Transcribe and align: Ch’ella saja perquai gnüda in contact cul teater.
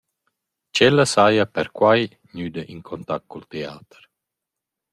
Ch’ella 0.73 1.05
saja 1.13 1.45
perquai 1.55 2.01
gnüda 2.31 2.63
in 2.73 2.79
contact 2.89 3.25
cul 3.31 3.43
teater. 3.51 4.03